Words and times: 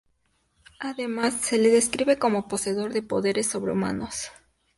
Además 0.79 1.35
se 1.35 1.59
le 1.59 1.69
describe 1.69 2.17
como 2.17 2.47
poseedor 2.47 2.91
de 2.91 3.03
poderes 3.03 3.47
sobrehumanos. 3.49 4.31